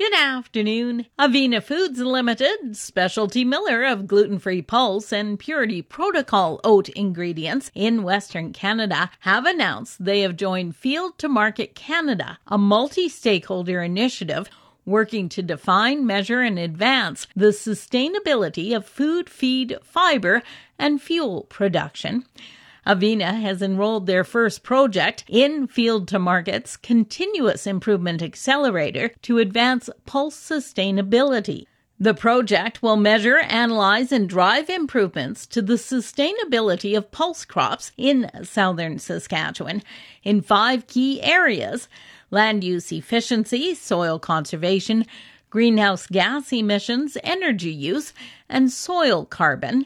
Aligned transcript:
Good 0.00 0.14
afternoon. 0.14 1.04
Avena 1.18 1.62
Foods 1.62 1.98
Limited, 1.98 2.74
specialty 2.74 3.44
miller 3.44 3.84
of 3.84 4.06
gluten-free 4.06 4.62
pulse 4.62 5.12
and 5.12 5.38
purity 5.38 5.82
protocol 5.82 6.58
oat 6.64 6.88
ingredients 6.88 7.70
in 7.74 8.02
Western 8.02 8.54
Canada, 8.54 9.10
have 9.20 9.44
announced 9.44 10.02
they 10.02 10.22
have 10.22 10.36
joined 10.36 10.74
Field 10.74 11.18
to 11.18 11.28
Market 11.28 11.74
Canada, 11.74 12.38
a 12.46 12.56
multi-stakeholder 12.56 13.82
initiative 13.82 14.48
working 14.86 15.28
to 15.28 15.42
define, 15.42 16.06
measure, 16.06 16.40
and 16.40 16.58
advance 16.58 17.26
the 17.36 17.48
sustainability 17.48 18.74
of 18.74 18.86
food, 18.86 19.28
feed, 19.28 19.76
fiber, 19.82 20.42
and 20.78 21.02
fuel 21.02 21.42
production. 21.50 22.24
Avena 22.86 23.40
has 23.40 23.62
enrolled 23.62 24.06
their 24.06 24.24
first 24.24 24.62
project 24.62 25.24
in 25.28 25.66
Field 25.66 26.08
to 26.08 26.18
Market's 26.18 26.76
Continuous 26.76 27.66
Improvement 27.66 28.22
Accelerator 28.22 29.10
to 29.22 29.38
advance 29.38 29.90
pulse 30.06 30.36
sustainability. 30.36 31.66
The 31.98 32.14
project 32.14 32.82
will 32.82 32.96
measure, 32.96 33.38
analyze, 33.38 34.10
and 34.10 34.26
drive 34.26 34.70
improvements 34.70 35.46
to 35.48 35.60
the 35.60 35.74
sustainability 35.74 36.96
of 36.96 37.10
pulse 37.10 37.44
crops 37.44 37.92
in 37.98 38.30
southern 38.42 38.98
Saskatchewan 38.98 39.82
in 40.22 40.40
five 40.40 40.86
key 40.86 41.20
areas 41.22 41.88
land 42.30 42.64
use 42.64 42.90
efficiency, 42.90 43.74
soil 43.74 44.18
conservation, 44.18 45.04
greenhouse 45.50 46.06
gas 46.06 46.52
emissions, 46.52 47.18
energy 47.22 47.72
use, 47.72 48.14
and 48.48 48.72
soil 48.72 49.26
carbon. 49.26 49.84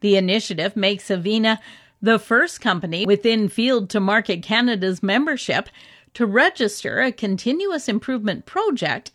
The 0.00 0.16
initiative 0.16 0.76
makes 0.76 1.08
Avena 1.08 1.58
the 2.00 2.18
first 2.18 2.60
company 2.60 3.06
within 3.06 3.48
Field 3.48 3.90
to 3.90 4.00
Market 4.00 4.42
Canada's 4.42 5.02
membership 5.02 5.68
to 6.14 6.26
register 6.26 7.00
a 7.00 7.12
continuous 7.12 7.88
improvement 7.88 8.46
project 8.46 9.10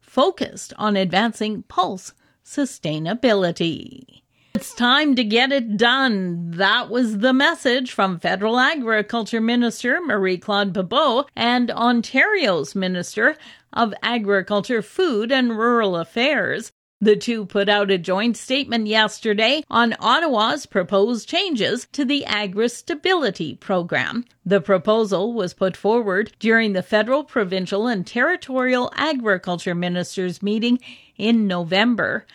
focused 0.00 0.72
on 0.76 0.96
advancing 0.96 1.62
pulse 1.64 2.12
sustainability. 2.44 4.22
It's 4.54 4.74
time 4.74 5.14
to 5.14 5.22
get 5.22 5.52
it 5.52 5.76
done. 5.76 6.50
That 6.52 6.90
was 6.90 7.18
the 7.18 7.32
message 7.32 7.92
from 7.92 8.18
Federal 8.18 8.58
Agriculture 8.58 9.40
Minister 9.40 10.00
Marie 10.00 10.38
Claude 10.38 10.72
Bibeau 10.72 11.26
and 11.36 11.70
Ontario's 11.70 12.74
Minister 12.74 13.36
of 13.72 13.94
Agriculture, 14.02 14.82
Food 14.82 15.30
and 15.30 15.56
Rural 15.56 15.94
Affairs. 15.94 16.72
The 17.00 17.14
two 17.14 17.46
put 17.46 17.68
out 17.68 17.92
a 17.92 17.98
joint 17.98 18.36
statement 18.36 18.88
yesterday 18.88 19.62
on 19.70 19.94
Ottawa's 20.00 20.66
proposed 20.66 21.28
changes 21.28 21.86
to 21.92 22.04
the 22.04 22.24
Agri 22.24 22.68
Stability 22.68 23.54
Program. 23.54 24.24
The 24.44 24.60
proposal 24.60 25.32
was 25.32 25.54
put 25.54 25.76
forward 25.76 26.32
during 26.40 26.72
the 26.72 26.82
federal, 26.82 27.22
provincial, 27.22 27.86
and 27.86 28.04
territorial 28.04 28.90
agriculture 28.96 29.76
ministers' 29.76 30.42
meeting 30.42 30.80
in 31.16 31.46
November. 31.46 32.26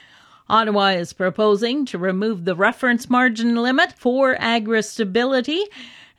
Ottawa 0.48 0.92
is 0.92 1.12
proposing 1.12 1.86
to 1.88 1.98
remove 1.98 2.46
the 2.46 2.56
reference 2.56 3.10
margin 3.10 3.58
limit 3.58 3.92
for 3.92 4.38
agri 4.40 4.82
stability, 4.82 5.66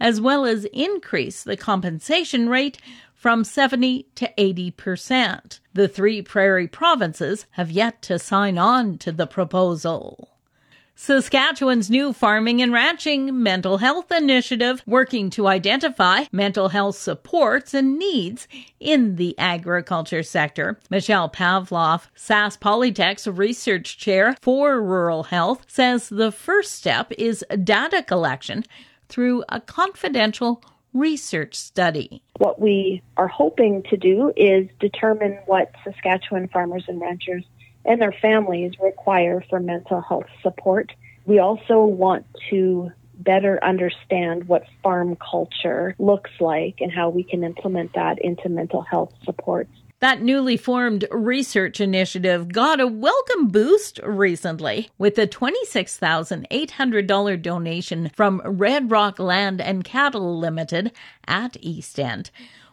as 0.05 0.21
well 0.21 0.45
as 0.45 0.67
increase 0.67 1.43
the 1.43 1.57
compensation 1.57 2.47
rate 2.47 2.77
from 3.15 3.43
70 3.43 4.07
to 4.15 4.31
80 4.37 4.71
percent. 4.73 5.61
The 5.73 5.89
three 5.89 6.21
prairie 6.21 6.69
provinces 6.69 7.47
have 7.53 7.71
yet 7.71 8.03
to 8.03 8.19
sign 8.19 8.59
on 8.59 8.99
to 8.99 9.11
the 9.11 9.27
proposal. 9.27 10.29
Saskatchewan's 10.95 11.89
new 11.89 12.13
farming 12.13 12.61
and 12.61 12.71
ranching 12.71 13.43
mental 13.43 13.79
health 13.79 14.13
initiative 14.13 14.83
working 14.87 15.31
to 15.31 15.49
identify 15.49 16.25
mental 16.31 16.69
health 16.69 16.97
supports 16.97 17.73
and 17.73 17.99
needs 17.99 18.47
in 18.79 19.17
the 19.17 19.35
agriculture 19.39 20.23
sector. 20.23 20.79
Michelle 20.91 21.31
Pavloff, 21.31 22.09
Sask 22.15 22.61
Polytech's 22.61 23.27
research 23.27 23.97
chair 23.97 24.37
for 24.43 24.81
rural 24.83 25.25
health, 25.25 25.65
says 25.67 26.11
the 26.11 26.31
first 26.31 26.73
step 26.73 27.11
is 27.17 27.43
data 27.65 28.03
collection 28.03 28.65
through 29.09 29.45
a 29.49 29.61
confidential 29.61 30.63
research 30.93 31.55
study. 31.57 32.23
What 32.39 32.61
we 32.61 33.03
are 33.17 33.29
hoping 33.29 33.83
to 33.91 33.97
do 33.97 34.33
is 34.37 34.69
determine 34.79 35.39
what 35.47 35.73
Saskatchewan 35.85 36.49
farmers 36.49 36.85
and 36.89 37.01
ranchers 37.01 37.45
and 37.85 38.01
their 38.01 38.15
families 38.23 38.73
require 38.81 39.45
for 39.51 39.61
mental 39.61 40.01
health 40.01 40.27
support. 40.43 40.93
We 41.27 41.39
also 41.39 41.85
want 41.85 42.27
to 42.51 42.93
better 43.19 43.63
understand 43.63 44.49
what 44.49 44.65
farm 44.83 45.17
culture 45.17 45.95
looks 45.99 46.31
like 46.41 46.77
and 46.81 46.93
how 46.93 47.11
we 47.11 47.23
can 47.23 47.45
implement 47.45 47.93
that 47.95 48.19
into 48.21 48.49
mental 48.49 48.83
health 48.83 49.13
supports. 49.25 49.71
That 50.05 50.21
newly 50.21 50.59
formed 50.59 51.07
research 51.11 51.81
initiative 51.81 52.53
got 52.53 52.79
a 52.79 52.87
welcome 52.87 53.49
boost 53.49 53.99
recently 54.05 54.91
with 54.99 55.17
a 55.17 55.27
$26,800 55.27 57.41
donation 57.41 58.11
from 58.15 58.43
Red 58.45 58.91
Rock 58.91 59.19
Land 59.19 59.63
and 59.63 59.83
Cattle 59.83 60.39
Limited 60.39 60.93
at 61.27 61.57
East 61.59 61.99
End. 61.99 62.31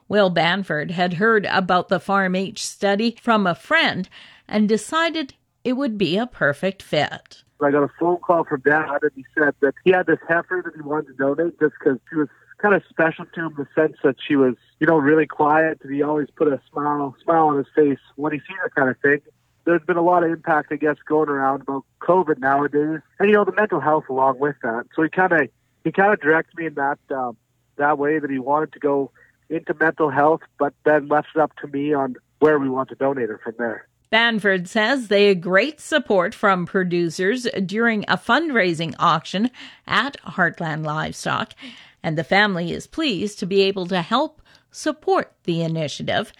Will 0.09 0.29
Banford 0.29 0.91
had 0.91 1.13
heard 1.13 1.45
about 1.45 1.87
the 1.87 2.01
Farm 2.01 2.35
H 2.35 2.65
study 2.65 3.15
from 3.21 3.47
a 3.47 3.55
friend 3.55 4.09
and 4.45 4.67
decided 4.67 5.33
it 5.63 5.77
would 5.77 5.97
be 5.97 6.17
a 6.17 6.27
perfect 6.27 6.83
fit. 6.83 7.43
I 7.61 7.71
got 7.71 7.83
a 7.83 7.91
phone 7.97 8.17
call 8.17 8.43
from 8.43 8.59
Dad, 8.59 9.03
and 9.03 9.11
he 9.15 9.23
said 9.39 9.55
that 9.61 9.75
he 9.85 9.91
had 9.91 10.05
this 10.05 10.19
heifer 10.27 10.63
that 10.65 10.75
he 10.75 10.81
wanted 10.81 11.07
to 11.07 11.13
donate 11.13 11.57
just 11.61 11.75
because 11.79 11.97
she 12.09 12.17
was 12.17 12.27
kind 12.61 12.75
of 12.75 12.83
special 12.89 13.25
to 13.25 13.39
him 13.39 13.47
in 13.47 13.55
the 13.55 13.67
sense 13.75 13.97
that 14.03 14.15
she 14.25 14.35
was, 14.35 14.55
you 14.79 14.87
know, 14.87 14.97
really 14.97 15.25
quiet 15.25 15.79
he 15.89 16.01
always 16.01 16.27
put 16.35 16.47
a 16.47 16.61
smile 16.71 17.15
smile 17.23 17.47
on 17.47 17.57
his 17.57 17.67
face 17.75 17.99
when 18.15 18.31
he 18.31 18.39
seen 18.39 18.57
her 18.57 18.71
kind 18.75 18.89
of 18.89 18.97
thing. 18.99 19.19
There's 19.65 19.81
been 19.83 19.97
a 19.97 20.01
lot 20.01 20.23
of 20.23 20.31
impact, 20.31 20.71
I 20.71 20.75
guess, 20.75 20.97
going 21.05 21.29
around 21.29 21.61
about 21.61 21.85
COVID 22.01 22.39
nowadays, 22.39 23.01
and 23.19 23.29
you 23.29 23.33
know 23.33 23.45
the 23.45 23.51
mental 23.51 23.79
health 23.79 24.05
along 24.09 24.39
with 24.39 24.55
that. 24.63 24.85
So 24.95 25.03
he 25.03 25.09
kind 25.09 25.33
of 25.33 25.49
he 25.83 25.91
kind 25.91 26.13
of 26.13 26.19
directed 26.19 26.57
me 26.57 26.67
in 26.67 26.73
that 26.75 26.99
um, 27.11 27.37
that 27.77 27.97
way 27.97 28.19
that 28.19 28.29
he 28.29 28.39
wanted 28.39 28.73
to 28.73 28.79
go 28.79 29.11
into 29.49 29.73
mental 29.73 30.09
health, 30.09 30.41
but 30.57 30.73
then 30.85 31.07
left 31.07 31.29
it 31.35 31.41
up 31.41 31.55
to 31.57 31.67
me 31.67 31.93
on 31.93 32.15
where 32.39 32.57
we 32.57 32.69
want 32.69 32.89
to 32.89 32.95
donate 32.95 33.29
her 33.29 33.39
from 33.43 33.55
there. 33.57 33.87
Banford 34.11 34.67
says 34.67 35.07
they 35.07 35.27
had 35.27 35.41
great 35.41 35.79
support 35.79 36.35
from 36.35 36.65
producers 36.65 37.47
during 37.65 38.03
a 38.09 38.17
fundraising 38.17 38.93
auction 38.99 39.49
at 39.87 40.17
Heartland 40.23 40.83
Livestock 40.83 41.53
and 42.03 42.17
the 42.17 42.23
family 42.23 42.71
is 42.71 42.87
pleased 42.87 43.39
to 43.39 43.45
be 43.45 43.61
able 43.61 43.85
to 43.87 44.01
help 44.01 44.41
support 44.71 45.33
the 45.43 45.61
initiative. 45.61 46.33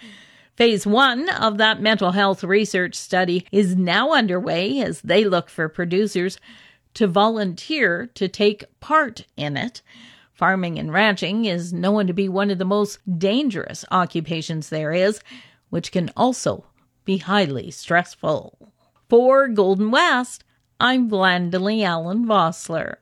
Phase 0.55 0.85
one 0.85 1.29
of 1.29 1.57
that 1.57 1.81
mental 1.81 2.11
health 2.11 2.43
research 2.43 2.95
study 2.95 3.45
is 3.51 3.75
now 3.75 4.11
underway 4.11 4.79
as 4.81 5.01
they 5.01 5.23
look 5.23 5.49
for 5.49 5.69
producers 5.69 6.37
to 6.93 7.07
volunteer 7.07 8.07
to 8.15 8.27
take 8.27 8.65
part 8.79 9.25
in 9.37 9.57
it. 9.57 9.81
Farming 10.33 10.77
and 10.79 10.91
ranching 10.91 11.45
is 11.45 11.71
known 11.71 12.07
to 12.07 12.13
be 12.13 12.27
one 12.27 12.49
of 12.49 12.57
the 12.57 12.65
most 12.65 12.99
dangerous 13.19 13.85
occupations 13.91 14.69
there 14.69 14.91
is, 14.91 15.21
which 15.69 15.91
can 15.91 16.09
also 16.17 16.65
be 17.05 17.17
highly 17.17 17.71
stressful. 17.71 18.73
For 19.07 19.47
Golden 19.47 19.91
West, 19.91 20.43
I'm 20.79 21.07
Blandley 21.09 21.83
Allen 21.83 22.25
Vossler. 22.25 22.95